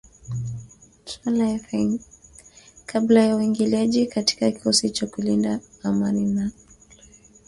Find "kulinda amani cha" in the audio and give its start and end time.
5.07-6.31